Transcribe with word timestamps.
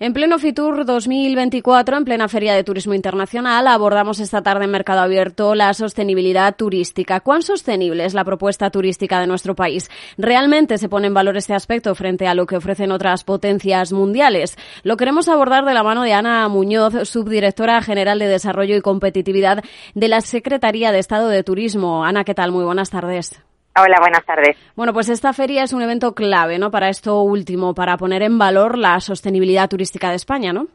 En 0.00 0.12
pleno 0.12 0.40
Fitur 0.40 0.84
2024, 0.84 1.96
en 1.96 2.04
plena 2.04 2.26
Feria 2.26 2.52
de 2.52 2.64
Turismo 2.64 2.94
Internacional, 2.94 3.68
abordamos 3.68 4.18
esta 4.18 4.42
tarde 4.42 4.64
en 4.64 4.72
Mercado 4.72 5.02
Abierto 5.02 5.54
la 5.54 5.72
sostenibilidad 5.72 6.56
turística. 6.56 7.20
¿Cuán 7.20 7.42
sostenible 7.42 8.04
es 8.04 8.12
la 8.12 8.24
propuesta 8.24 8.70
turística 8.70 9.20
de 9.20 9.28
nuestro 9.28 9.54
país? 9.54 9.88
¿Realmente 10.18 10.78
se 10.78 10.88
pone 10.88 11.06
en 11.06 11.14
valor 11.14 11.36
este 11.36 11.54
aspecto 11.54 11.94
frente 11.94 12.26
a 12.26 12.34
lo 12.34 12.44
que 12.44 12.56
ofrecen 12.56 12.90
otras 12.90 13.22
potencias 13.22 13.92
mundiales? 13.92 14.58
Lo 14.82 14.96
queremos 14.96 15.28
abordar 15.28 15.64
de 15.64 15.74
la 15.74 15.84
mano 15.84 16.02
de 16.02 16.12
Ana 16.12 16.48
Muñoz, 16.48 17.08
subdirectora 17.08 17.80
general 17.80 18.18
de 18.18 18.26
Desarrollo 18.26 18.74
y 18.74 18.80
Competitividad 18.80 19.62
de 19.94 20.08
la 20.08 20.22
Secretaría 20.22 20.90
de 20.90 20.98
Estado 20.98 21.28
de 21.28 21.44
Turismo. 21.44 22.04
Ana, 22.04 22.24
¿qué 22.24 22.34
tal? 22.34 22.50
Muy 22.50 22.64
buenas 22.64 22.90
tardes. 22.90 23.40
Hola, 23.76 23.96
buenas 23.98 24.24
tardes. 24.24 24.56
Bueno, 24.76 24.92
pues 24.92 25.08
esta 25.08 25.32
feria 25.32 25.64
es 25.64 25.72
un 25.72 25.82
evento 25.82 26.14
clave, 26.14 26.60
¿no? 26.60 26.70
Para 26.70 26.88
esto 26.88 27.22
último, 27.22 27.74
para 27.74 27.96
poner 27.96 28.22
en 28.22 28.38
valor 28.38 28.78
la 28.78 29.00
sostenibilidad 29.00 29.68
turística 29.68 30.10
de 30.10 30.16
España, 30.16 30.52
¿no? 30.52 30.68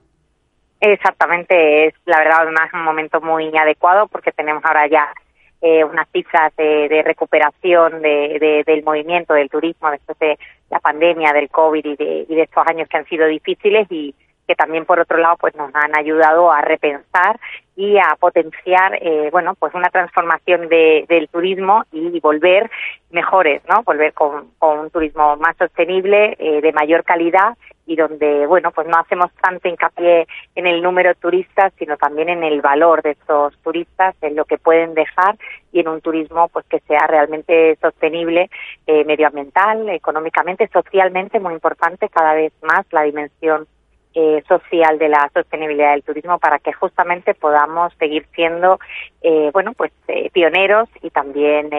Exactamente, 0.81 1.87
es 1.87 1.93
la 2.05 2.19
verdad 2.19 2.39
además 2.41 2.69
un 2.73 2.83
momento 2.83 3.21
muy 3.21 3.49
adecuado 3.57 4.07
porque 4.07 4.31
tenemos 4.31 4.63
ahora 4.65 4.87
ya 4.87 5.13
eh, 5.61 5.83
unas 5.83 6.09
cifras 6.11 6.53
de, 6.57 7.01
recuperación 7.05 8.01
de, 8.01 8.63
del 8.65 8.83
movimiento 8.83 9.33
del 9.33 9.49
turismo 9.49 9.91
después 9.91 10.17
de 10.19 10.37
la 10.69 10.79
pandemia, 10.79 11.31
del 11.31 11.49
COVID 11.49 11.85
y 11.85 11.95
de, 11.95 12.25
y 12.27 12.35
de 12.35 12.43
estos 12.43 12.65
años 12.67 12.87
que 12.89 12.97
han 12.97 13.05
sido 13.05 13.27
difíciles 13.27 13.87
y, 13.89 14.13
que 14.49 14.55
también 14.55 14.83
por 14.83 14.99
otro 14.99 15.19
lado 15.19 15.37
pues 15.39 15.55
nos 15.55 15.69
han 15.75 15.95
ayudado 15.95 16.51
a 16.51 16.59
repensar 16.61 17.39
y 17.79 17.97
a 17.97 18.17
potenciar 18.19 18.99
eh, 19.01 19.29
bueno 19.31 19.55
pues 19.55 19.73
una 19.73 19.89
transformación 19.89 20.67
de, 20.67 21.05
del 21.07 21.29
turismo 21.29 21.85
y 21.93 22.19
volver 22.19 22.69
mejores 23.09 23.61
no 23.69 23.83
volver 23.83 24.11
con, 24.11 24.49
un 24.59 24.89
turismo 24.89 25.37
más 25.37 25.55
sostenible 25.55 26.35
eh, 26.39 26.59
de 26.59 26.73
mayor 26.73 27.05
calidad 27.05 27.57
y 27.85 27.95
donde 27.95 28.45
bueno 28.47 28.71
pues 28.71 28.85
no 28.85 28.97
hacemos 28.97 29.31
tanto 29.41 29.69
hincapié 29.69 30.27
en 30.55 30.67
el 30.67 30.83
número 30.83 31.07
de 31.07 31.15
turistas 31.15 31.71
sino 31.79 31.95
también 31.95 32.27
en 32.27 32.43
el 32.43 32.59
valor 32.59 33.01
de 33.01 33.11
estos 33.11 33.57
turistas 33.59 34.13
en 34.23 34.35
lo 34.35 34.43
que 34.43 34.57
pueden 34.57 34.93
dejar 34.93 35.37
y 35.71 35.79
en 35.79 35.87
un 35.87 36.01
turismo 36.01 36.49
pues 36.49 36.65
que 36.65 36.81
sea 36.81 37.07
realmente 37.07 37.77
sostenible 37.79 38.49
eh, 38.87 39.05
medioambiental 39.05 39.87
económicamente 39.87 40.67
socialmente 40.73 41.39
muy 41.39 41.53
importante 41.53 42.09
cada 42.09 42.33
vez 42.33 42.51
más 42.61 42.85
la 42.91 43.03
dimensión 43.03 43.67
eh, 44.15 44.43
social 44.47 44.97
de 44.97 45.07
la 45.07 45.29
sostenibilidad 45.31 45.91
del 45.91 46.01
turismo 46.01 46.39
para 46.39 46.57
que 46.57 46.73
justamente 46.73 47.35
podamos 47.35 47.93
seguir 47.99 48.25
siendo 48.33 48.79
eh, 49.21 49.51
bueno 49.53 49.73
pues 49.73 49.91
eh, 50.07 50.31
pioneros 50.33 50.89
y 51.03 51.11
también 51.11 51.69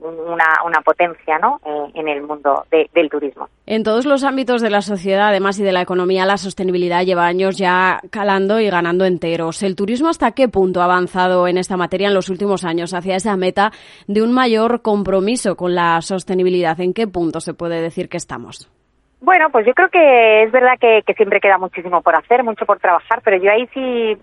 una, 0.00 0.44
una, 0.64 0.80
potencia 0.82 1.38
¿no? 1.38 1.60
en 1.92 2.06
el 2.06 2.22
mundo 2.22 2.64
del 2.70 3.10
turismo. 3.10 3.48
En 3.66 3.82
todos 3.82 4.06
los 4.06 4.22
ámbitos 4.22 4.62
de 4.62 4.70
la 4.70 4.80
sociedad, 4.80 5.30
además 5.30 5.58
y 5.58 5.64
de 5.64 5.72
la 5.72 5.82
economía, 5.82 6.24
la 6.24 6.36
sostenibilidad 6.36 7.04
lleva 7.04 7.26
años 7.26 7.58
ya 7.58 8.00
calando 8.10 8.60
y 8.60 8.70
ganando 8.70 9.04
enteros. 9.04 9.64
¿El 9.64 9.74
turismo 9.74 10.08
hasta 10.08 10.30
qué 10.32 10.48
punto 10.48 10.82
ha 10.82 10.84
avanzado 10.84 11.48
en 11.48 11.58
esta 11.58 11.76
materia 11.76 12.06
en 12.06 12.14
los 12.14 12.28
últimos 12.28 12.64
años 12.64 12.94
hacia 12.94 13.16
esa 13.16 13.36
meta 13.36 13.72
de 14.06 14.22
un 14.22 14.32
mayor 14.32 14.82
compromiso 14.82 15.56
con 15.56 15.74
la 15.74 16.00
sostenibilidad? 16.00 16.80
¿En 16.80 16.94
qué 16.94 17.08
punto 17.08 17.40
se 17.40 17.54
puede 17.54 17.82
decir 17.82 18.08
que 18.08 18.18
estamos? 18.18 18.70
Bueno, 19.18 19.48
pues 19.50 19.64
yo 19.64 19.72
creo 19.72 19.88
que 19.88 20.42
es 20.42 20.52
verdad 20.52 20.78
que, 20.78 21.02
siempre 21.14 21.40
queda 21.40 21.56
muchísimo 21.56 22.02
por 22.02 22.14
hacer, 22.14 22.44
mucho 22.44 22.66
por 22.66 22.78
trabajar, 22.78 23.22
pero 23.24 23.38
yo 23.38 23.50
ahí 23.50 23.66
sí 23.72 24.16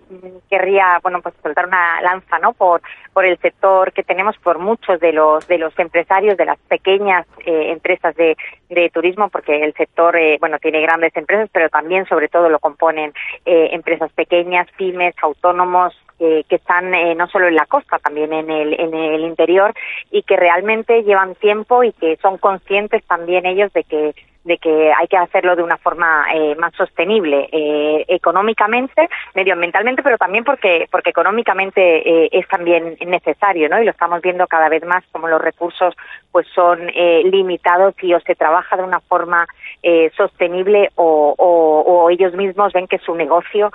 querría, 0.48 1.00
bueno, 1.02 1.20
pues 1.20 1.34
soltar 1.42 1.66
una 1.66 2.00
lanza, 2.00 2.38
¿no? 2.38 2.52
Por 2.52 2.80
por 3.12 3.24
el 3.24 3.38
sector 3.38 3.92
que 3.92 4.04
tenemos, 4.04 4.36
por 4.38 4.58
muchos 4.58 5.00
de 5.00 5.12
los 5.12 5.46
de 5.48 5.58
los 5.58 5.76
empresarios 5.80 6.36
de 6.36 6.44
las 6.44 6.58
pequeñas 6.68 7.26
eh, 7.44 7.72
empresas 7.72 8.14
de, 8.14 8.36
de 8.68 8.88
turismo, 8.90 9.30
porque 9.30 9.64
el 9.64 9.74
sector, 9.74 10.16
eh, 10.16 10.36
bueno, 10.38 10.58
tiene 10.60 10.80
grandes 10.80 11.16
empresas, 11.16 11.50
pero 11.52 11.68
también, 11.70 12.06
sobre 12.06 12.28
todo, 12.28 12.48
lo 12.48 12.60
componen 12.60 13.12
eh, 13.44 13.70
empresas 13.72 14.12
pequeñas, 14.12 14.68
pymes, 14.76 15.14
autónomos, 15.22 15.92
que 16.16 16.54
están 16.54 16.92
no 17.18 17.26
solo 17.26 17.48
en 17.48 17.56
la 17.56 17.66
costa, 17.66 17.98
también 17.98 18.32
en 18.32 18.48
el, 18.48 18.80
en 18.80 18.94
el 18.94 19.22
interior 19.22 19.74
y 20.12 20.22
que 20.22 20.36
realmente 20.36 21.02
llevan 21.02 21.34
tiempo 21.34 21.82
y 21.82 21.92
que 21.92 22.16
son 22.22 22.38
conscientes 22.38 23.04
también 23.04 23.44
ellos 23.44 23.72
de 23.72 23.82
que 23.82 24.14
de 24.44 24.58
que 24.58 24.83
hay 24.96 25.06
que 25.08 25.16
hacerlo 25.16 25.56
de 25.56 25.62
una 25.62 25.76
forma 25.76 26.26
eh, 26.32 26.54
más 26.56 26.74
sostenible 26.74 27.48
eh, 27.52 28.04
económicamente, 28.08 29.08
medioambientalmente, 29.34 30.02
pero 30.02 30.18
también 30.18 30.44
porque 30.44 30.86
porque 30.90 31.10
económicamente 31.10 31.80
eh, 31.80 32.28
es 32.32 32.46
también 32.48 32.96
necesario, 33.06 33.68
¿no? 33.68 33.80
Y 33.80 33.84
lo 33.84 33.90
estamos 33.90 34.20
viendo 34.22 34.46
cada 34.46 34.68
vez 34.68 34.84
más 34.84 35.04
como 35.12 35.28
los 35.28 35.40
recursos 35.40 35.94
pues 36.30 36.46
son 36.52 36.86
limitados 36.86 37.94
y 38.02 38.12
o 38.12 38.18
se 38.20 38.34
trabaja 38.34 38.76
de 38.76 38.82
una 38.82 38.98
forma 38.98 39.46
sostenible 40.16 40.90
o, 40.96 42.08
ellos 42.10 42.34
mismos 42.34 42.72
ven 42.72 42.88
que 42.88 42.98
su 42.98 43.14
negocio 43.14 43.70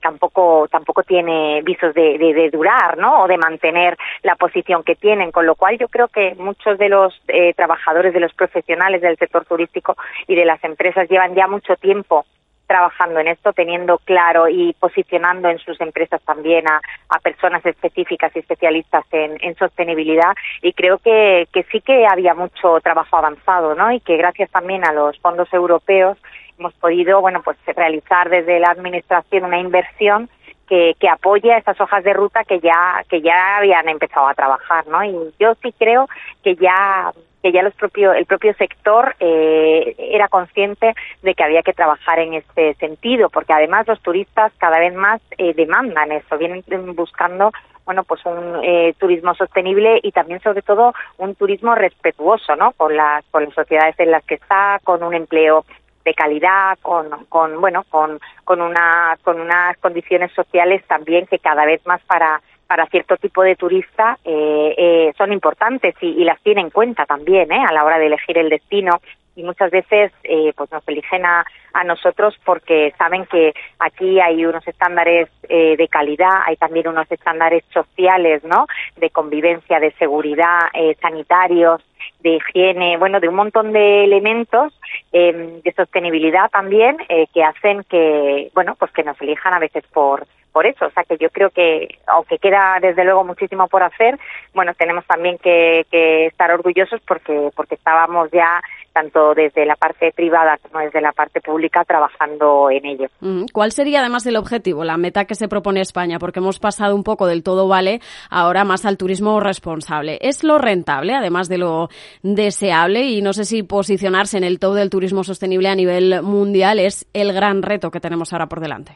tampoco 0.00 0.66
tampoco 0.68 1.04
tiene 1.04 1.62
visos 1.62 1.94
de, 1.94 2.50
durar, 2.52 2.98
¿no? 2.98 3.22
O 3.22 3.28
de 3.28 3.38
mantener 3.38 3.96
la 4.22 4.34
posición 4.34 4.82
que 4.82 4.96
tienen, 4.96 5.30
con 5.30 5.46
lo 5.46 5.54
cual 5.54 5.78
yo 5.78 5.86
creo 5.88 6.08
que 6.08 6.34
muchos 6.34 6.76
de 6.78 6.88
los 6.88 7.14
trabajadores, 7.56 8.12
de 8.12 8.20
los 8.20 8.34
profesionales 8.34 9.00
del 9.00 9.16
sector 9.16 9.44
turístico 9.44 9.96
y 10.26 10.34
de 10.34 10.44
las 10.52 10.64
empresas 10.64 11.08
llevan 11.08 11.34
ya 11.34 11.46
mucho 11.46 11.76
tiempo 11.76 12.26
trabajando 12.66 13.20
en 13.20 13.28
esto, 13.28 13.52
teniendo 13.52 13.98
claro 13.98 14.48
y 14.48 14.74
posicionando 14.74 15.48
en 15.48 15.58
sus 15.58 15.80
empresas 15.80 16.22
también 16.24 16.64
a, 16.68 16.80
personas 17.22 17.64
específicas 17.64 18.34
y 18.34 18.40
especialistas 18.40 19.04
en, 19.12 19.54
sostenibilidad 19.56 20.32
y 20.62 20.72
creo 20.72 20.98
que, 20.98 21.46
que, 21.52 21.62
sí 21.64 21.80
que 21.80 22.06
había 22.06 22.34
mucho 22.34 22.80
trabajo 22.80 23.16
avanzado, 23.16 23.74
¿no? 23.74 23.92
Y 23.92 24.00
que 24.00 24.16
gracias 24.16 24.50
también 24.50 24.84
a 24.84 24.92
los 24.92 25.18
fondos 25.20 25.52
europeos 25.52 26.18
hemos 26.58 26.74
podido, 26.74 27.20
bueno, 27.20 27.42
pues 27.42 27.56
realizar 27.76 28.28
desde 28.28 28.58
la 28.58 28.68
administración 28.68 29.44
una 29.44 29.58
inversión 29.58 30.28
que, 30.68 30.94
que 30.98 31.08
apoya 31.08 31.58
esas 31.58 31.80
hojas 31.80 32.02
de 32.04 32.12
ruta 32.12 32.44
que 32.44 32.60
ya 32.60 33.02
que 33.08 33.20
ya 33.20 33.58
habían 33.58 33.88
empezado 33.88 34.26
a 34.28 34.34
trabajar, 34.34 34.86
¿no? 34.86 35.04
Y 35.04 35.14
yo 35.38 35.54
sí 35.62 35.72
creo 35.78 36.08
que 36.42 36.56
ya 36.56 37.12
que 37.42 37.52
ya 37.52 37.62
los 37.62 37.74
propio, 37.74 38.12
el 38.12 38.26
propio 38.26 38.54
sector 38.54 39.16
eh, 39.18 39.94
era 39.98 40.28
consciente 40.28 40.94
de 41.22 41.34
que 41.34 41.44
había 41.44 41.62
que 41.62 41.72
trabajar 41.72 42.20
en 42.20 42.34
este 42.34 42.74
sentido, 42.74 43.28
porque 43.30 43.52
además 43.52 43.86
los 43.88 44.00
turistas 44.00 44.52
cada 44.58 44.78
vez 44.78 44.94
más 44.94 45.20
eh, 45.38 45.52
demandan 45.54 46.12
eso, 46.12 46.38
vienen 46.38 46.62
buscando 46.94 47.50
bueno 47.84 48.04
pues 48.04 48.24
un 48.24 48.60
eh, 48.62 48.94
turismo 48.98 49.34
sostenible 49.34 49.98
y 50.04 50.12
también 50.12 50.40
sobre 50.40 50.62
todo 50.62 50.94
un 51.18 51.34
turismo 51.34 51.74
respetuoso 51.74 52.54
no 52.54 52.70
con 52.76 52.96
las 52.96 53.24
con 53.32 53.44
las 53.44 53.54
sociedades 53.54 53.98
en 53.98 54.12
las 54.12 54.24
que 54.24 54.34
está 54.34 54.78
con 54.84 55.02
un 55.02 55.14
empleo 55.14 55.64
de 56.04 56.14
calidad 56.14 56.78
con, 56.80 57.10
con 57.28 57.60
bueno 57.60 57.84
con 57.88 58.20
con 58.44 58.60
una 58.60 59.16
con 59.24 59.40
unas 59.40 59.76
condiciones 59.78 60.30
sociales 60.32 60.84
también 60.86 61.26
que 61.26 61.40
cada 61.40 61.64
vez 61.64 61.84
más 61.84 62.00
para 62.02 62.40
para 62.72 62.86
cierto 62.86 63.18
tipo 63.18 63.42
de 63.42 63.54
turista 63.54 64.18
eh, 64.24 64.74
eh, 64.78 65.12
son 65.18 65.30
importantes 65.30 65.94
y, 66.00 66.24
las 66.24 66.40
tiene 66.40 66.62
en 66.62 66.70
cuenta 66.70 67.04
también 67.04 67.52
¿eh? 67.52 67.62
a 67.68 67.70
la 67.70 67.84
hora 67.84 67.98
de 67.98 68.06
elegir 68.06 68.38
el 68.38 68.48
destino 68.48 68.98
y 69.36 69.42
muchas 69.42 69.70
veces 69.70 70.10
eh, 70.24 70.54
pues 70.56 70.70
nos 70.72 70.86
eligen 70.88 71.26
a, 71.26 71.44
a, 71.74 71.84
nosotros 71.84 72.34
porque 72.46 72.94
saben 72.96 73.26
que 73.26 73.52
aquí 73.78 74.20
hay 74.20 74.46
unos 74.46 74.66
estándares 74.66 75.28
eh, 75.50 75.76
de 75.76 75.88
calidad, 75.88 76.42
hay 76.46 76.56
también 76.56 76.88
unos 76.88 77.10
estándares 77.10 77.62
sociales, 77.72 78.42
¿no? 78.44 78.66
De 78.96 79.10
convivencia, 79.10 79.78
de 79.78 79.92
seguridad, 79.92 80.60
eh, 80.72 80.96
sanitarios, 81.00 81.82
de 82.20 82.36
higiene, 82.36 82.96
bueno, 82.96 83.20
de 83.20 83.28
un 83.28 83.34
montón 83.34 83.72
de 83.72 84.04
elementos 84.04 84.72
eh, 85.12 85.60
de 85.62 85.72
sostenibilidad 85.72 86.50
también 86.50 86.96
eh, 87.08 87.26
que 87.32 87.42
hacen 87.44 87.84
que, 87.84 88.50
bueno, 88.54 88.76
pues 88.78 88.90
que 88.92 89.02
nos 89.02 89.20
elijan 89.20 89.54
a 89.54 89.58
veces 89.58 89.84
por 89.92 90.26
por 90.52 90.66
eso, 90.66 90.84
o 90.86 90.90
sea 90.90 91.04
que 91.04 91.16
yo 91.16 91.30
creo 91.30 91.48
que 91.48 91.88
aunque 92.06 92.38
queda 92.38 92.76
desde 92.80 93.04
luego 93.04 93.24
muchísimo 93.24 93.68
por 93.68 93.82
hacer, 93.82 94.18
bueno, 94.52 94.74
tenemos 94.74 95.06
también 95.06 95.38
que, 95.38 95.86
que 95.90 96.26
estar 96.26 96.50
orgullosos 96.50 97.00
porque 97.08 97.48
porque 97.56 97.76
estábamos 97.76 98.30
ya 98.30 98.60
tanto 98.92 99.34
desde 99.34 99.66
la 99.66 99.76
parte 99.76 100.12
privada 100.12 100.58
como 100.58 100.84
desde 100.84 101.00
la 101.00 101.12
parte 101.12 101.40
pública 101.40 101.84
trabajando 101.84 102.70
en 102.70 102.84
ello. 102.84 103.08
¿Cuál 103.52 103.72
sería 103.72 104.00
además 104.00 104.26
el 104.26 104.36
objetivo, 104.36 104.84
la 104.84 104.96
meta 104.96 105.24
que 105.24 105.34
se 105.34 105.48
propone 105.48 105.80
España? 105.80 106.18
Porque 106.18 106.40
hemos 106.40 106.58
pasado 106.58 106.94
un 106.94 107.02
poco 107.02 107.26
del 107.26 107.42
todo 107.42 107.68
vale 107.68 108.00
ahora 108.30 108.64
más 108.64 108.84
al 108.84 108.98
turismo 108.98 109.40
responsable. 109.40 110.18
¿Es 110.20 110.44
lo 110.44 110.58
rentable, 110.58 111.14
además 111.14 111.48
de 111.48 111.58
lo 111.58 111.88
deseable? 112.22 113.02
Y 113.02 113.22
no 113.22 113.32
sé 113.32 113.44
si 113.44 113.62
posicionarse 113.62 114.38
en 114.38 114.44
el 114.44 114.58
todo 114.58 114.74
del 114.74 114.90
turismo 114.90 115.24
sostenible 115.24 115.68
a 115.68 115.74
nivel 115.74 116.22
mundial 116.22 116.78
es 116.78 117.06
el 117.12 117.32
gran 117.32 117.62
reto 117.62 117.90
que 117.90 118.00
tenemos 118.00 118.32
ahora 118.32 118.46
por 118.46 118.60
delante. 118.60 118.92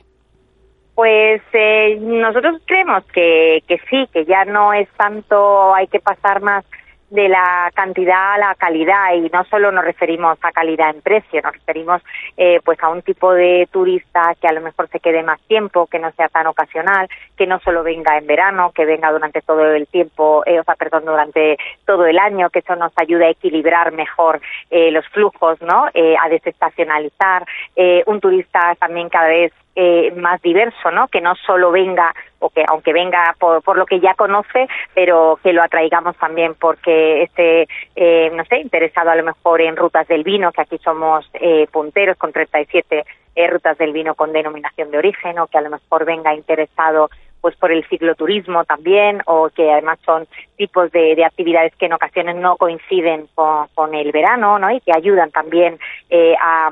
Pues 0.95 1.43
eh, 1.53 1.99
nosotros 2.01 2.63
creemos 2.65 3.05
que, 3.13 3.63
que 3.69 3.77
sí, 3.91 4.09
que 4.13 4.25
ya 4.25 4.47
no 4.47 4.73
es 4.73 4.89
tanto 4.97 5.75
hay 5.75 5.89
que 5.89 6.01
pasar 6.01 6.41
más 6.41 6.65
de 7.11 7.29
la 7.29 7.71
cantidad 7.75 8.35
a 8.35 8.39
la 8.39 8.55
calidad 8.55 9.15
y 9.15 9.29
no 9.31 9.45
solo 9.45 9.71
nos 9.71 9.85
referimos 9.85 10.39
a 10.43 10.53
calidad 10.53 10.91
en 10.91 11.03
precio, 11.03 11.41
nos 11.43 11.53
referimos 11.53 12.03
eh, 12.37 12.61
pues 12.65 12.83
a 12.83 12.89
un 12.89 13.03
tipo 13.03 13.33
de 13.33 13.69
turista 13.71 14.35
que 14.41 14.49
a 14.49 14.53
lo 14.53 14.61
mejor 14.61 14.89
se 14.89 15.01
quede 15.01 15.23
más 15.23 15.41
tiempo, 15.43 15.87
que 15.87 15.99
no 15.99 16.11
sea 16.13 16.29
tan 16.29 16.47
ocasional, 16.47 17.09
que 17.37 17.47
no 17.47 17.61
solo 17.61 17.83
venga 17.83 18.19
en 18.19 18.27
verano, 18.27 18.73
que 18.75 18.85
venga 18.85 19.13
durante 19.13 19.41
todo 19.43 19.65
el 19.73 19.87
tiempo, 19.87 20.43
eh, 20.47 20.59
o 20.59 20.65
sea, 20.65 20.75
perdón, 20.75 21.05
durante 21.05 21.57
todo 21.85 22.07
el 22.07 22.19
año, 22.19 22.51
que 22.51 22.59
eso 22.61 22.75
nos 22.77 22.93
ayude 22.97 23.27
a 23.27 23.31
equilibrar 23.31 23.93
mejor 23.93 24.41
eh, 24.71 24.91
los 24.91 25.07
flujos, 25.09 25.61
¿no? 25.63 25.87
Eh, 25.95 26.17
a 26.21 26.29
desestacionalizar, 26.29 27.47
eh, 27.77 28.03
un 28.07 28.21
turista 28.21 28.75
también 28.79 29.09
cada 29.09 29.29
vez 29.29 29.53
eh, 29.77 30.13
más 30.17 30.41
diverso, 30.43 30.91
¿no? 30.91 31.07
Que 31.09 31.21
no 31.21 31.35
solo 31.37 31.71
venga 31.71 32.13
o 32.39 32.51
que 32.51 32.65
aunque 32.67 32.93
venga 32.93 33.35
por, 33.39 33.63
por 33.63 33.77
lo 33.77 33.87
que 33.87 34.01
ya 34.01 34.15
conoce, 34.15 34.67
pero 34.95 35.39
que 35.43 35.53
lo 35.53 35.63
atraigamos 35.63 36.17
también 36.17 36.55
porque 36.55 37.23
esté, 37.23 37.69
eh, 37.95 38.31
no 38.35 38.45
sé, 38.47 38.59
interesado 38.59 39.11
a 39.11 39.17
lo 39.17 39.25
mejor 39.25 39.61
en 39.61 39.77
rutas 39.77 40.09
del 40.09 40.25
vino, 40.25 40.51
que 40.53 40.63
aquí 40.63 40.79
somos 40.79 41.29
eh, 41.35 41.67
punteros 41.71 42.17
con 42.17 42.33
37 42.33 43.05
eh, 43.37 43.47
rutas 43.49 43.77
del 43.79 43.93
vino 43.93 44.15
con 44.15 44.33
denominación 44.33 44.91
de 44.91 44.99
origen, 44.99 45.39
o 45.39 45.47
que 45.47 45.59
a 45.59 45.63
lo 45.63 45.71
mejor 45.71 46.05
venga 46.05 46.35
interesado 46.35 47.11
pues 47.41 47.55
por 47.57 47.71
el 47.71 47.87
cicloturismo 47.87 48.65
también 48.65 49.23
o 49.27 49.51
que 49.51 49.71
además 49.71 50.01
son 50.05 50.27
tipos 50.57 50.91
de, 50.91 51.15
de 51.15 51.25
actividades 51.25 51.77
que 51.77 51.87
en 51.87 51.93
ocasiones 51.93 52.35
no 52.35 52.57
coinciden 52.57 53.29
con, 53.37 53.69
con, 53.75 53.95
el 53.95 54.11
verano 54.11 54.59
no 54.59 54.71
y 54.71 54.81
que 54.81 54.93
ayudan 54.93 55.31
también 55.31 55.79
eh, 56.11 56.35
a 56.41 56.71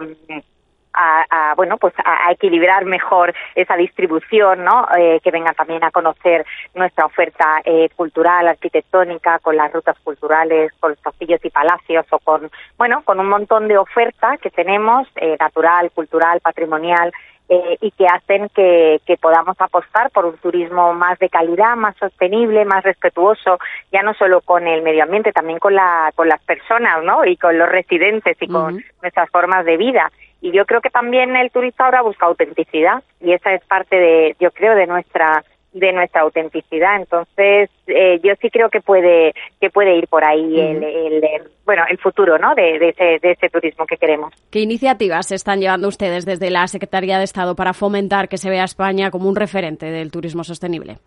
a, 0.94 1.24
a, 1.30 1.54
bueno 1.54 1.76
pues 1.78 1.94
a, 2.04 2.28
a, 2.28 2.32
equilibrar 2.32 2.84
mejor 2.84 3.34
esa 3.54 3.76
distribución 3.76 4.64
no 4.64 4.86
eh, 4.96 5.20
que 5.22 5.30
vengan 5.30 5.54
también 5.54 5.82
a 5.84 5.90
conocer 5.90 6.46
nuestra 6.74 7.06
oferta 7.06 7.60
eh, 7.64 7.88
cultural 7.96 8.48
arquitectónica 8.48 9.38
con 9.40 9.56
las 9.56 9.72
rutas 9.72 9.98
culturales 10.04 10.72
con 10.80 10.90
los 10.90 11.00
castillos 11.00 11.40
y 11.44 11.50
palacios 11.50 12.06
o 12.10 12.18
con 12.18 12.50
bueno 12.78 13.02
con 13.04 13.20
un 13.20 13.28
montón 13.28 13.68
de 13.68 13.78
oferta 13.78 14.36
que 14.38 14.50
tenemos 14.50 15.08
eh, 15.16 15.36
natural 15.38 15.90
cultural 15.90 16.40
patrimonial 16.40 17.12
eh, 17.46 17.76
y 17.82 17.90
que 17.90 18.06
hacen 18.06 18.48
que, 18.54 19.02
que, 19.04 19.18
podamos 19.18 19.54
apostar 19.60 20.10
por 20.12 20.24
un 20.24 20.38
turismo 20.38 20.94
más 20.94 21.18
de 21.18 21.28
calidad, 21.28 21.76
más 21.76 21.94
sostenible, 21.96 22.64
más 22.64 22.82
respetuoso, 22.82 23.58
ya 23.92 24.02
no 24.02 24.14
solo 24.14 24.40
con 24.40 24.66
el 24.66 24.80
medio 24.80 25.02
ambiente, 25.02 25.30
también 25.30 25.58
con, 25.58 25.74
la, 25.74 26.10
con 26.14 26.26
las 26.26 26.42
personas, 26.42 27.04
¿no? 27.04 27.22
Y 27.26 27.36
con 27.36 27.58
los 27.58 27.68
residentes 27.68 28.38
y 28.40 28.48
con 28.48 28.76
uh 28.76 28.78
-huh. 28.78 28.84
nuestras 29.02 29.28
formas 29.28 29.66
de 29.66 29.76
vida. 29.76 30.10
Y 30.44 30.52
yo 30.52 30.66
creo 30.66 30.82
que 30.82 30.90
también 30.90 31.34
el 31.36 31.50
turista 31.50 31.86
ahora 31.86 32.02
busca 32.02 32.26
autenticidad 32.26 33.02
y 33.18 33.32
esa 33.32 33.54
es 33.54 33.64
parte 33.64 33.96
de, 33.96 34.36
yo 34.38 34.50
creo, 34.50 34.74
de 34.74 34.86
nuestra 34.86 35.42
de 35.72 35.90
nuestra 35.90 36.20
autenticidad. 36.20 36.96
Entonces, 36.96 37.70
eh, 37.86 38.20
yo 38.22 38.34
sí 38.42 38.50
creo 38.50 38.68
que 38.68 38.82
puede 38.82 39.32
que 39.58 39.70
puede 39.70 39.96
ir 39.96 40.06
por 40.06 40.22
ahí 40.22 40.60
el, 40.60 40.84
el, 40.84 41.22
bueno 41.64 41.84
el 41.88 41.96
futuro, 41.96 42.36
¿no? 42.36 42.54
De, 42.54 42.78
de, 42.78 42.90
ese, 42.90 43.18
de 43.22 43.30
ese 43.30 43.48
turismo 43.48 43.86
que 43.86 43.96
queremos. 43.96 44.34
¿Qué 44.50 44.60
iniciativas 44.60 45.32
están 45.32 45.60
llevando 45.60 45.88
ustedes 45.88 46.26
desde 46.26 46.50
la 46.50 46.66
Secretaría 46.66 47.16
de 47.16 47.24
Estado 47.24 47.56
para 47.56 47.72
fomentar 47.72 48.28
que 48.28 48.36
se 48.36 48.50
vea 48.50 48.64
España 48.64 49.10
como 49.10 49.30
un 49.30 49.36
referente 49.36 49.86
del 49.86 50.10
turismo 50.10 50.44
sostenible? 50.44 50.98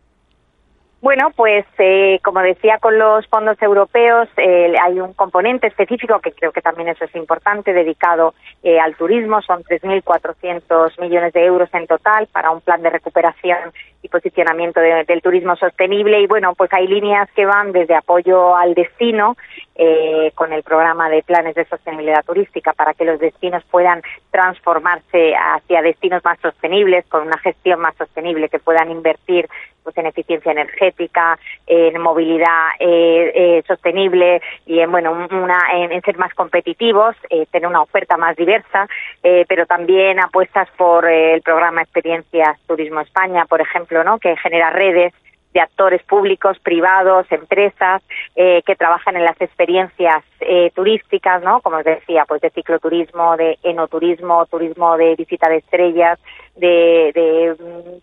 Bueno, 1.08 1.32
pues 1.34 1.66
eh, 1.78 2.20
como 2.22 2.42
decía 2.42 2.80
con 2.80 3.00
los 3.00 3.26
fondos 3.28 3.56
europeos 3.62 4.28
eh, 4.36 4.76
hay 4.84 5.00
un 5.00 5.14
componente 5.14 5.68
específico 5.68 6.20
que 6.20 6.34
creo 6.34 6.52
que 6.52 6.62
también 6.62 6.90
eso 6.90 7.06
es 7.06 7.16
importante 7.16 7.72
dedicado 7.72 8.34
eh, 8.62 8.78
al 8.78 8.94
turismo. 8.98 9.42
Son 9.42 9.64
3.400 9.64 11.00
millones 11.00 11.32
de 11.32 11.46
euros 11.46 11.70
en 11.72 11.88
total 11.88 12.28
para 12.28 12.52
un 12.52 12.60
plan 12.60 12.82
de 12.82 12.90
recuperación 12.90 13.72
y 14.02 14.10
posicionamiento 14.10 14.82
de, 14.82 15.06
del 15.06 15.22
turismo 15.22 15.56
sostenible. 15.56 16.20
Y 16.20 16.28
bueno, 16.28 16.54
pues 16.56 16.74
hay 16.74 16.88
líneas 16.88 17.30
que 17.34 17.46
van 17.46 17.72
desde 17.72 17.96
apoyo 17.96 18.58
al 18.58 18.74
destino 18.74 19.38
eh, 19.76 20.32
con 20.36 20.52
el 20.52 20.64
programa 20.64 21.10
de 21.10 21.24
planes 21.24 21.56
de 21.56 21.66
sostenibilidad 21.66 22.26
turística 22.26 22.74
para 22.74 22.94
que 22.94 23.06
los 23.06 23.20
destinos 23.20 23.64
puedan 23.72 24.02
transformarse 24.32 25.36
hacia 25.36 25.82
destinos 25.82 26.24
más 26.26 26.40
sostenibles, 26.40 27.06
con 27.08 27.28
una 27.28 27.38
gestión 27.38 27.80
más 27.80 27.96
sostenible, 27.96 28.50
que 28.50 28.60
puedan 28.60 28.92
invertir 28.92 29.48
pues 29.88 29.98
en 30.00 30.08
eficiencia 30.08 30.52
energética, 30.52 31.40
en 31.66 32.02
movilidad 32.02 32.72
eh, 32.78 33.32
eh, 33.34 33.64
sostenible 33.66 34.42
y 34.66 34.80
en 34.80 34.92
bueno 34.92 35.14
una 35.14 35.60
en, 35.72 36.02
ser 36.02 36.18
más 36.18 36.34
competitivos, 36.34 37.16
eh, 37.30 37.46
tener 37.52 37.70
una 37.70 37.84
oferta 37.84 38.18
más 38.18 38.36
diversa, 38.36 38.90
eh, 39.24 39.46
pero 39.48 39.66
también 39.66 40.20
apuestas 40.20 40.68
por 40.76 41.10
el 41.10 41.42
programa 41.42 41.84
Experiencias 41.84 42.60
Turismo 42.68 43.00
España, 43.00 43.46
por 43.46 43.62
ejemplo, 43.62 44.04
no 44.04 44.20
que 44.20 44.36
genera 44.36 44.72
redes 44.72 45.14
de 45.58 45.62
actores 45.62 46.04
públicos, 46.04 46.60
privados, 46.60 47.26
empresas 47.32 48.04
eh, 48.36 48.62
que 48.64 48.76
trabajan 48.76 49.16
en 49.16 49.24
las 49.24 49.42
experiencias 49.42 50.24
eh, 50.40 50.70
turísticas, 50.76 51.42
¿no? 51.42 51.62
Como 51.62 51.78
os 51.78 51.84
decía, 51.84 52.26
pues 52.28 52.42
de 52.42 52.52
cicloturismo, 52.52 53.36
de 53.38 53.58
enoturismo, 53.64 54.46
turismo 54.46 54.96
de 54.98 55.16
visita 55.16 55.50
de 55.50 55.58
estrellas, 55.58 56.20
de, 56.58 57.12
de, 57.16 57.56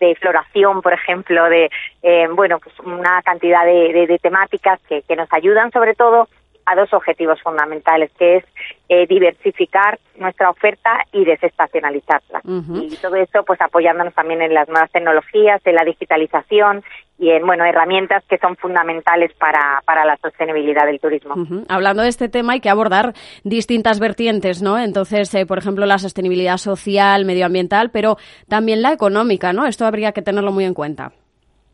de 0.05 0.15
floración, 0.15 0.81
por 0.81 0.91
ejemplo, 0.91 1.45
de, 1.45 1.69
eh, 2.03 2.27
bueno, 2.33 2.59
pues 2.59 2.77
una 2.81 3.21
cantidad 3.21 3.63
de, 3.63 4.05
de, 4.05 4.19
temáticas 4.19 4.81
que, 4.89 5.01
que 5.03 5.15
nos 5.15 5.31
ayudan 5.31 5.71
sobre 5.71 5.93
todo 5.93 6.27
a 6.65 6.75
dos 6.75 6.91
objetivos 6.93 7.41
fundamentales, 7.41 8.11
que 8.17 8.37
es 8.37 8.45
eh, 8.89 9.05
diversificar 9.07 9.99
nuestra 10.17 10.49
oferta 10.49 10.99
y 11.11 11.25
desestacionalizarla. 11.25 12.41
Uh 12.43 12.61
-huh. 12.61 12.91
Y 12.91 12.95
todo 12.97 13.15
eso, 13.15 13.43
pues 13.43 13.59
apoyándonos 13.61 14.13
también 14.13 14.41
en 14.41 14.53
las 14.53 14.67
nuevas 14.67 14.91
tecnologías, 14.91 15.61
en 15.65 15.75
la 15.75 15.83
digitalización 15.83 16.83
y 17.17 17.31
en 17.31 17.45
bueno 17.45 17.63
herramientas 17.65 18.23
que 18.27 18.37
son 18.37 18.55
fundamentales 18.57 19.31
para, 19.33 19.81
para 19.85 20.05
la 20.05 20.17
sostenibilidad 20.17 20.85
del 20.85 20.99
turismo. 20.99 21.35
Uh 21.35 21.45
-huh. 21.45 21.65
Hablando 21.69 22.03
de 22.03 22.09
este 22.09 22.29
tema 22.29 22.53
hay 22.53 22.59
que 22.59 22.69
abordar 22.69 23.13
distintas 23.43 23.99
vertientes, 23.99 24.61
¿no? 24.61 24.77
Entonces, 24.77 25.33
eh, 25.35 25.45
por 25.45 25.57
ejemplo, 25.57 25.85
la 25.85 25.97
sostenibilidad 25.97 26.57
social, 26.57 27.25
medioambiental, 27.25 27.89
pero 27.91 28.17
también 28.49 28.81
la 28.81 28.91
económica, 28.91 29.53
¿no? 29.53 29.65
Esto 29.65 29.85
habría 29.85 30.11
que 30.11 30.21
tenerlo 30.21 30.51
muy 30.51 30.65
en 30.65 30.73
cuenta. 30.73 31.11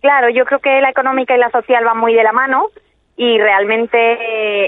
Claro, 0.01 0.29
yo 0.29 0.45
creo 0.45 0.59
que 0.59 0.81
la 0.81 0.89
económica 0.89 1.35
y 1.35 1.39
la 1.39 1.51
social 1.51 1.85
van 1.85 1.99
muy 1.99 2.13
de 2.13 2.23
la 2.23 2.31
mano 2.31 2.67
y 3.23 3.37
realmente 3.37 3.97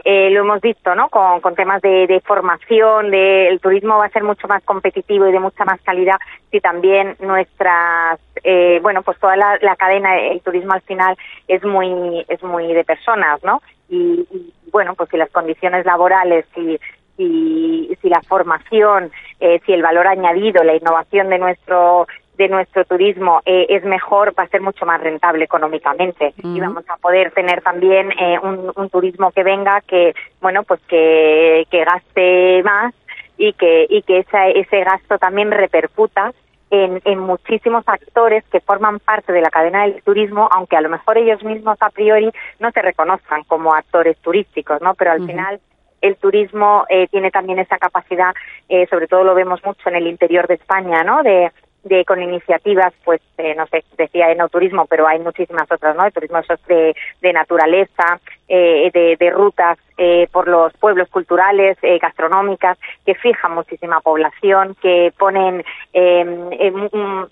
eh, 0.06 0.30
lo 0.30 0.42
hemos 0.42 0.62
visto, 0.62 0.94
¿no? 0.94 1.10
Con, 1.10 1.42
con 1.42 1.56
temas 1.56 1.82
de, 1.82 2.06
de 2.06 2.22
formación, 2.22 3.10
de, 3.10 3.48
el 3.48 3.60
turismo 3.60 3.98
va 3.98 4.06
a 4.06 4.10
ser 4.10 4.24
mucho 4.24 4.48
más 4.48 4.64
competitivo 4.64 5.28
y 5.28 5.32
de 5.32 5.40
mucha 5.40 5.66
más 5.66 5.82
calidad 5.82 6.18
si 6.52 6.60
también 6.60 7.16
nuestras, 7.20 8.20
eh, 8.44 8.80
bueno, 8.84 9.02
pues 9.02 9.18
toda 9.18 9.36
la, 9.36 9.76
cadena, 9.76 10.20
el 10.20 10.40
turismo 10.42 10.74
al 10.74 10.84
final 10.84 11.18
es 11.48 11.64
muy, 11.64 12.24
es 12.28 12.44
muy 12.44 12.72
de 12.72 12.84
personas, 12.84 13.44
¿no? 13.44 13.64
Y, 13.90 14.28
y 14.32 14.54
bueno, 14.72 14.94
pues 14.94 15.10
si 15.10 15.18
las 15.18 15.32
condiciones 15.32 15.84
laborales, 15.84 16.46
si, 16.54 16.78
si, 17.18 17.98
si 18.04 18.08
la 18.08 18.22
formación, 18.22 19.12
eh, 19.40 19.62
si 19.66 19.74
el 19.74 19.82
valor 19.82 20.06
añadido, 20.06 20.64
la 20.64 20.76
innovación 20.76 21.30
de 21.30 21.40
nuestro 21.40 22.06
de 22.38 22.48
nuestro 22.50 22.84
turismo 22.86 23.42
eh, 23.46 23.68
es 23.70 23.84
mejor, 23.84 24.34
va 24.38 24.44
a 24.44 24.48
ser 24.48 24.62
mucho 24.62 24.86
más 24.86 25.00
rentable 25.02 25.46
económicamente 25.46 26.34
uh 26.38 26.42
-huh. 26.42 26.58
y 26.58 26.60
vamos 26.60 26.84
a 26.90 26.98
poder 26.98 27.32
tener 27.32 27.62
también 27.62 28.12
eh, 28.20 28.40
un, 28.42 28.72
un, 28.76 28.90
turismo 28.90 29.32
que 29.32 29.44
venga 29.44 29.82
que, 29.82 30.14
bueno, 30.42 30.64
pues 30.64 30.80
que, 30.88 31.68
que 31.70 31.84
gaste 31.84 32.64
más 32.64 32.94
y 33.38 33.54
que, 33.54 33.86
y 33.90 34.02
que 34.02 34.20
esa, 34.20 34.48
ese 34.48 34.84
gasto 34.84 35.18
también 35.18 35.52
repercuta 35.52 36.34
en, 36.72 37.02
en, 37.06 37.20
muchísimos 37.20 37.84
actores 37.88 38.44
que 38.52 38.60
forman 38.60 39.00
parte 39.00 39.32
de 39.32 39.42
la 39.42 39.52
cadena 39.52 39.84
del 39.84 40.02
turismo, 40.02 40.50
aunque 40.52 40.76
a 40.76 40.82
lo 40.82 40.90
mejor 40.90 41.20
ellos 41.20 41.44
mismos 41.44 41.78
a 41.82 41.92
priori 41.92 42.32
no 42.60 42.72
se 42.72 42.82
reconozcan 42.82 43.44
como 43.44 43.76
actores 43.76 44.18
turísticos, 44.20 44.82
¿no? 44.82 44.96
Pero 44.96 45.12
al 45.12 45.22
uh 45.22 45.24
-huh. 45.24 45.28
final 45.28 45.60
el 46.02 46.18
turismo 46.18 46.86
eh, 46.90 47.08
tiene 47.08 47.32
también 47.32 47.60
esa 47.60 47.78
capacidad, 47.78 48.34
eh, 48.68 48.86
sobre 48.88 49.08
todo 49.08 49.24
lo 49.24 49.36
vemos 49.36 49.64
mucho 49.64 49.88
en 49.88 49.96
el 49.96 50.08
interior 50.08 50.48
de 50.48 50.56
España, 50.56 51.04
¿no? 51.04 51.24
De, 51.24 51.52
de 51.84 52.06
con 52.06 52.22
iniciativas, 52.22 52.94
pues, 53.04 53.22
eh, 53.38 53.56
no 53.56 53.68
sé, 53.68 53.84
decía 53.98 54.28
de 54.28 54.36
no 54.36 54.50
turismo, 54.50 54.86
pero 54.86 55.08
hay 55.08 55.20
muchísimas 55.20 55.70
otras, 55.72 55.96
¿no? 55.96 56.04
De 56.04 56.12
turismo 56.12 56.40
de, 56.68 56.96
de 57.22 57.34
naturaleza, 57.34 58.20
eh, 58.56 58.92
de, 58.94 59.16
de, 59.20 59.32
rutas 59.32 59.80
eh, 59.98 60.28
por 60.32 60.48
los 60.48 60.72
pueblos 60.74 61.10
culturales, 61.10 61.76
eh, 61.82 61.98
gastronómicas, 61.98 62.78
que 63.04 63.16
fijan 63.16 63.56
muchísima 63.56 64.00
población, 64.00 64.76
que 64.80 65.12
ponen 65.18 65.64
eh, 65.92 66.24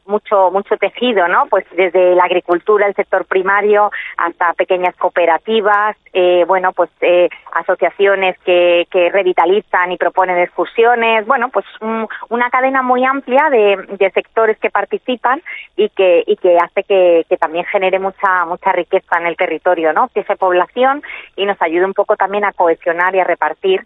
mucho 0.06 0.50
mucho 0.52 0.78
tejido, 0.78 1.28
¿no? 1.28 1.46
Pues 1.48 1.66
desde 1.76 2.16
la 2.16 2.24
agricultura, 2.24 2.88
el 2.88 2.96
sector 2.96 3.26
primario, 3.26 3.92
hasta 4.18 4.54
pequeñas 4.54 4.96
cooperativas, 4.96 5.96
eh, 6.14 6.44
bueno, 6.48 6.74
pues 6.74 6.90
eh, 7.02 7.30
asociaciones 7.54 8.38
que, 8.40 8.88
que 8.92 9.10
revitalizan 9.10 9.92
y 9.92 9.98
proponen 9.98 10.40
excursiones, 10.40 11.28
bueno, 11.28 11.50
pues 11.50 11.66
un, 11.82 12.08
una 12.30 12.50
cadena 12.50 12.82
muy 12.82 13.06
amplia 13.06 13.50
de, 13.52 13.78
de 13.98 14.12
sectores 14.12 14.58
que 14.58 14.72
participan 14.72 15.42
y 15.76 15.90
que 15.90 16.24
y 16.26 16.36
que 16.38 16.58
hace 16.58 16.84
que, 16.84 17.26
que 17.30 17.38
también 17.38 17.66
genere 17.66 18.00
mucha 18.00 18.46
mucha 18.46 18.72
riqueza 18.72 19.20
en 19.20 19.28
el 19.28 19.38
territorio, 19.38 19.94
¿no? 19.94 20.10
Que 20.10 20.22
esa 20.22 20.36
población 20.36 21.04
y 21.36 21.46
nos 21.46 21.62
ayude 21.62 21.86
un 21.86 21.94
poco 21.94 22.16
también 22.16 22.46
a 22.46 22.54
cohesionar 22.54 23.16
y 23.16 23.20
a 23.20 23.24
repartir 23.24 23.82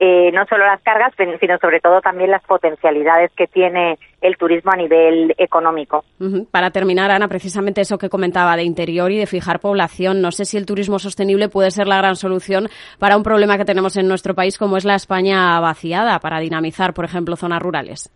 eh, 0.00 0.32
no 0.32 0.44
solo 0.46 0.66
las 0.66 0.82
cargas, 0.82 1.12
sino 1.16 1.56
sobre 1.58 1.80
todo 1.80 2.00
también 2.00 2.30
las 2.30 2.42
potencialidades 2.42 3.30
que 3.36 3.46
tiene 3.46 3.96
el 4.20 4.36
turismo 4.36 4.72
a 4.72 4.76
nivel 4.76 5.34
económico. 5.38 6.04
Para 6.50 6.70
terminar, 6.70 7.12
Ana, 7.12 7.28
precisamente 7.28 7.80
eso 7.80 7.96
que 7.96 8.08
comentaba 8.08 8.56
de 8.56 8.64
interior 8.64 9.12
y 9.12 9.18
de 9.18 9.26
fijar 9.26 9.60
población, 9.60 10.20
no 10.20 10.32
sé 10.32 10.46
si 10.46 10.56
el 10.56 10.66
turismo 10.66 10.98
sostenible 10.98 11.48
puede 11.48 11.70
ser 11.70 11.86
la 11.86 11.98
gran 11.98 12.16
solución 12.16 12.66
para 12.98 13.16
un 13.16 13.22
problema 13.22 13.56
que 13.56 13.64
tenemos 13.64 13.96
en 13.96 14.08
nuestro 14.08 14.34
país 14.34 14.58
como 14.58 14.76
es 14.76 14.84
la 14.84 14.96
España 14.96 15.60
vaciada, 15.60 16.18
para 16.18 16.40
dinamizar, 16.40 16.92
por 16.92 17.04
ejemplo, 17.04 17.36
zonas 17.36 17.62
rurales. 17.62 18.12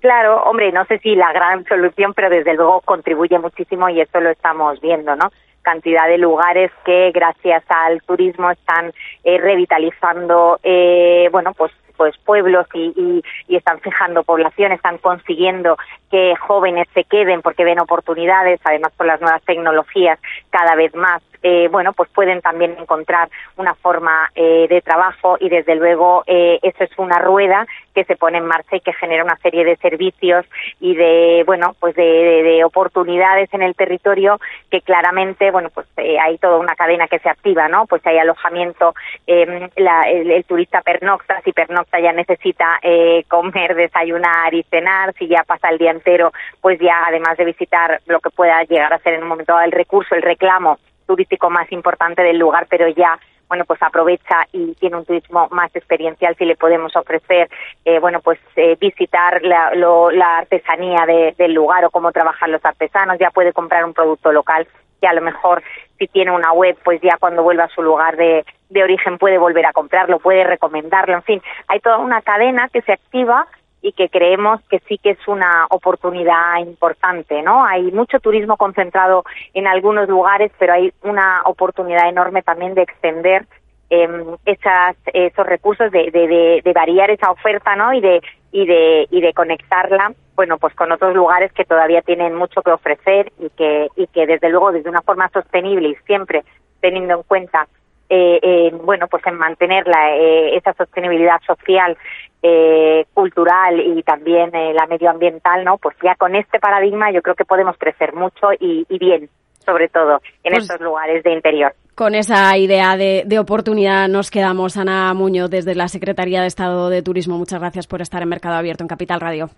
Claro, 0.00 0.42
hombre, 0.42 0.70
no 0.72 0.84
sé 0.84 0.98
si 0.98 1.16
la 1.16 1.32
gran 1.32 1.64
solución, 1.64 2.12
pero 2.14 2.28
desde 2.28 2.52
luego 2.52 2.82
contribuye 2.82 3.38
muchísimo 3.38 3.88
y 3.88 4.02
eso 4.02 4.20
lo 4.20 4.30
estamos 4.30 4.78
viendo, 4.82 5.16
¿no? 5.16 5.30
Cantidad 5.64 6.06
de 6.06 6.18
lugares 6.18 6.70
que 6.84 7.10
gracias 7.12 7.64
al 7.68 8.00
turismo 8.02 8.50
están 8.52 8.92
eh, 9.24 9.38
revitalizando 9.38 10.60
eh, 10.62 11.28
bueno 11.32 11.52
pues 11.54 11.72
pues 11.96 12.16
pueblos 12.18 12.66
y, 12.74 13.22
y, 13.48 13.56
están 13.56 13.80
fijando 13.80 14.24
población, 14.24 14.72
están 14.72 14.98
consiguiendo 14.98 15.76
que 16.10 16.34
jóvenes 16.36 16.88
se 16.94 17.04
queden 17.04 17.42
porque 17.42 17.64
ven 17.64 17.80
oportunidades, 17.80 18.60
además 18.64 18.92
por 18.96 19.06
las 19.06 19.20
nuevas 19.20 19.42
tecnologías 19.44 20.18
cada 20.50 20.74
vez 20.74 20.94
más 20.94 21.22
eh, 21.46 21.68
bueno, 21.70 21.92
pues 21.92 22.08
pueden 22.08 22.40
también 22.40 22.74
encontrar 22.80 23.28
una 23.58 23.74
forma 23.74 24.30
eh, 24.34 24.66
de 24.66 24.80
trabajo 24.80 25.36
y 25.38 25.50
desde 25.50 25.74
luego 25.74 26.24
eh, 26.26 26.58
eso 26.62 26.84
es 26.84 26.90
una 26.96 27.18
rueda 27.18 27.66
que 27.94 28.04
se 28.04 28.16
pone 28.16 28.38
en 28.38 28.46
marcha 28.46 28.76
y 28.76 28.80
que 28.80 28.94
genera 28.94 29.22
una 29.22 29.36
serie 29.36 29.62
de 29.62 29.76
servicios 29.76 30.46
y 30.80 30.96
de, 30.96 31.42
bueno, 31.44 31.76
pues 31.78 31.94
de, 31.96 32.62
oportunidades 32.64 33.52
en 33.52 33.60
el 33.60 33.74
territorio 33.74 34.40
que 34.70 34.80
claramente, 34.80 35.50
bueno, 35.50 35.68
pues 35.68 35.86
hay 35.98 36.38
toda 36.38 36.56
una 36.56 36.74
cadena 36.76 37.08
que 37.08 37.18
se 37.18 37.28
activa, 37.28 37.68
¿no? 37.68 37.86
Pues 37.86 38.04
hay 38.06 38.16
alojamiento, 38.16 38.94
em, 39.26 39.68
el, 39.76 40.44
turista 40.46 40.80
pernocta, 40.80 41.42
si 41.42 41.52
pernocta 41.52 41.83
ya 41.92 42.12
necesita 42.12 42.80
comer, 43.28 43.74
desayunar 43.74 44.52
y 44.54 44.62
cenar, 44.64 45.14
si 45.18 45.28
ya 45.28 45.44
pasa 45.44 45.68
el 45.68 45.78
día 45.78 45.90
entero, 45.90 46.32
pues 46.60 46.78
ya 46.80 47.04
además 47.06 47.36
de 47.36 47.44
visitar 47.44 48.00
lo 48.06 48.20
que 48.20 48.30
pueda 48.30 48.62
llegar 48.64 48.92
a 48.92 48.98
ser 48.98 49.14
en 49.14 49.22
un 49.22 49.28
momento 49.28 49.52
dado 49.52 49.64
el 49.64 49.72
recurso, 49.72 50.14
el 50.14 50.22
reclamo, 50.22 50.78
turístico 51.06 51.50
más 51.50 51.70
importante 51.72 52.22
del 52.22 52.38
lugar, 52.38 52.66
pero 52.68 52.88
ya 52.88 53.18
bueno, 53.48 53.64
pues 53.64 53.82
aprovecha 53.82 54.46
y 54.52 54.74
tiene 54.74 54.96
un 54.96 55.04
turismo 55.04 55.48
más 55.50 55.74
experiencial 55.74 56.34
si 56.36 56.44
le 56.44 56.56
podemos 56.56 56.94
ofrecer, 56.96 57.48
eh, 57.84 57.98
bueno, 57.98 58.20
pues 58.20 58.38
eh, 58.56 58.76
visitar 58.80 59.42
la, 59.42 59.72
la 59.74 60.38
artesanía 60.38 61.06
del 61.36 61.52
lugar 61.52 61.84
o 61.84 61.90
cómo 61.90 62.12
trabajan 62.12 62.52
los 62.52 62.64
artesanos, 62.64 63.18
ya 63.18 63.30
puede 63.30 63.52
comprar 63.52 63.84
un 63.84 63.94
producto 63.94 64.32
local 64.32 64.66
que 65.00 65.06
a 65.06 65.12
lo 65.12 65.20
mejor 65.20 65.62
si 65.98 66.06
tiene 66.08 66.30
una 66.30 66.52
web, 66.52 66.76
pues 66.84 67.00
ya 67.00 67.16
cuando 67.18 67.42
vuelva 67.42 67.64
a 67.64 67.68
su 67.68 67.82
lugar 67.82 68.16
de, 68.16 68.44
de 68.70 68.82
origen 68.82 69.18
puede 69.18 69.38
volver 69.38 69.66
a 69.66 69.72
comprarlo, 69.72 70.18
puede 70.18 70.44
recomendarlo, 70.44 71.14
en 71.14 71.22
fin, 71.22 71.42
hay 71.68 71.80
toda 71.80 71.98
una 71.98 72.22
cadena 72.22 72.68
que 72.68 72.82
se 72.82 72.92
activa 72.92 73.46
y 73.84 73.92
que 73.92 74.08
creemos 74.08 74.62
que 74.70 74.78
sí 74.88 74.96
que 74.96 75.10
es 75.10 75.28
una 75.28 75.66
oportunidad 75.68 76.56
importante, 76.58 77.42
¿no? 77.42 77.66
Hay 77.66 77.92
mucho 77.92 78.18
turismo 78.18 78.56
concentrado 78.56 79.24
en 79.52 79.66
algunos 79.66 80.08
lugares, 80.08 80.50
pero 80.58 80.72
hay 80.72 80.90
una 81.02 81.42
oportunidad 81.44 82.08
enorme 82.08 82.40
también 82.40 82.72
de 82.72 82.80
extender 82.80 83.46
em, 83.90 84.36
esas, 84.46 84.96
esos 85.12 85.46
recursos, 85.46 85.92
de, 85.92 86.10
de, 86.10 86.62
de, 86.64 86.72
variar 86.72 87.10
esa 87.10 87.30
oferta, 87.30 87.76
¿no? 87.76 87.92
Y 87.92 88.00
de, 88.00 88.22
y 88.52 88.64
de, 88.64 89.06
y 89.10 89.20
de 89.20 89.34
conectarla, 89.34 90.14
bueno, 90.34 90.56
pues 90.56 90.74
con 90.74 90.90
otros 90.90 91.14
lugares 91.14 91.52
que 91.52 91.66
todavía 91.66 92.00
tienen 92.00 92.34
mucho 92.34 92.62
que 92.62 92.70
ofrecer 92.70 93.32
y 93.38 93.50
que, 93.50 93.88
y 93.96 94.06
que 94.06 94.26
desde 94.26 94.48
luego 94.48 94.72
desde 94.72 94.88
una 94.88 95.02
forma 95.02 95.28
sostenible 95.28 95.90
y 95.90 95.94
siempre 96.06 96.42
teniendo 96.80 97.16
en 97.16 97.22
cuenta 97.24 97.68
eh, 98.08 98.70
bueno, 98.82 99.06
pues 99.08 99.26
en 99.26 99.36
mantener 99.36 99.86
la, 99.86 100.16
eh, 100.16 100.56
esa 100.56 100.72
sostenibilidad 100.74 101.40
social, 101.46 101.96
eh, 102.42 103.06
cultural 103.14 103.80
y 103.80 104.02
también 104.02 104.50
la 104.52 104.86
medioambiental, 104.86 105.64
¿no? 105.64 105.78
Pues 105.78 105.96
ya 106.02 106.14
con 106.14 106.36
este 106.36 106.58
paradigma 106.58 107.10
yo 107.10 107.22
creo 107.22 107.34
que 107.34 107.44
podemos 107.44 107.76
crecer 107.78 108.14
mucho 108.14 108.48
y, 108.58 108.86
bien, 108.98 109.30
sobre 109.64 109.88
todo 109.88 110.20
en 110.42 110.52
pues 110.52 110.64
estos 110.64 110.80
lugares 110.80 111.22
de 111.24 111.32
interior. 111.32 111.74
Con 111.94 112.14
esa 112.14 112.56
idea 112.58 112.96
de, 112.96 113.22
de, 113.24 113.38
oportunidad 113.38 114.08
nos 114.08 114.30
quedamos. 114.30 114.76
Ana 114.76 115.14
Muñoz, 115.14 115.48
desde 115.48 115.74
la 115.74 115.88
Secretaría 115.88 116.42
de 116.42 116.48
Estado 116.48 116.90
de 116.90 117.02
Turismo, 117.02 117.38
muchas 117.38 117.60
gracias 117.60 117.86
por 117.86 118.02
estar 118.02 118.20
en 118.20 118.28
Mercado 118.28 118.56
Abierto 118.56 118.84
en 118.84 118.88
Capital 118.88 119.20
Radio. 119.20 119.48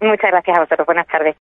Muchas 0.00 0.30
gracias 0.30 0.56
a 0.56 0.60
vosotros. 0.60 0.86
Buenas 0.86 1.06
tardes. 1.06 1.32